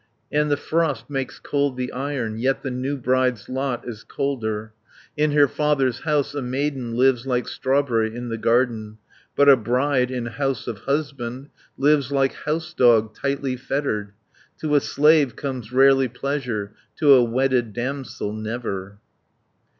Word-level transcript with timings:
And 0.31 0.49
the 0.49 0.57
frost 0.57 1.11
makes 1.11 1.37
cold 1.37 1.77
the 1.77 1.91
iron, 1.91 2.39
Yet 2.39 2.63
the 2.63 2.71
new 2.71 2.97
bride's 2.97 3.47
lot 3.47 3.87
is 3.87 4.03
colder. 4.03 4.73
In 5.15 5.33
her 5.33 5.47
father's 5.47 5.99
house 5.99 6.33
a 6.33 6.41
maiden 6.41 6.95
Lives 6.95 7.27
like 7.27 7.47
strawberry 7.47 8.15
in 8.15 8.29
the 8.29 8.37
garden, 8.39 8.97
But 9.35 9.47
a 9.47 9.55
bride 9.55 10.09
in 10.09 10.25
house 10.25 10.65
of 10.65 10.79
husband, 10.79 11.49
Lives 11.77 12.11
like 12.11 12.33
house 12.33 12.73
dog 12.73 13.13
tightly 13.13 13.55
fettered. 13.55 14.13
To 14.61 14.73
a 14.73 14.79
slave 14.79 15.35
comes 15.35 15.71
rarely 15.71 16.07
pleasure; 16.07 16.71
To 16.95 17.13
a 17.13 17.23
wedded 17.23 17.71
damsel 17.71 18.33
never.'" 18.33 18.97